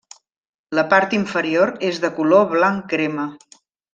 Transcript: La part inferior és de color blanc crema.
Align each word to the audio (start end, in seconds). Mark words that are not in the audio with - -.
La 0.77 0.83
part 0.93 1.13
inferior 1.17 1.73
és 1.91 2.01
de 2.07 2.11
color 2.17 2.49
blanc 2.55 2.91
crema. 2.95 3.29